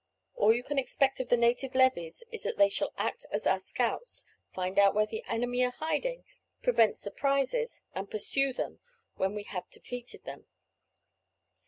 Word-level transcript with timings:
All 0.33 0.51
you 0.51 0.63
can 0.63 0.79
expect 0.79 1.19
of 1.19 1.29
the 1.29 1.37
native 1.37 1.75
levies 1.75 2.23
is 2.31 2.41
that 2.41 2.57
they 2.57 2.69
shall 2.69 2.91
act 2.97 3.27
as 3.31 3.45
our 3.45 3.59
scouts, 3.59 4.25
find 4.51 4.79
out 4.79 4.95
where 4.95 5.05
the 5.05 5.23
enemy 5.27 5.63
are 5.63 5.69
hiding, 5.73 6.25
prevent 6.63 6.97
surprises, 6.97 7.81
and 7.93 8.09
pursue 8.09 8.51
them 8.51 8.79
when 9.17 9.35
we 9.35 9.43
have 9.43 9.69
defeated 9.69 10.23
them." 10.23 10.47